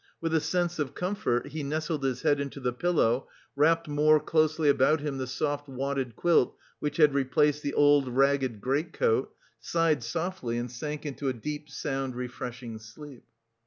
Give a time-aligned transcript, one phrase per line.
[0.19, 4.67] With a sense of comfort he nestled his head into the pillow, wrapped more closely
[4.67, 10.57] about him the soft, wadded quilt which had replaced the old, ragged greatcoat, sighed softly
[10.57, 13.25] and sank into a deep, sound, refreshing sleep.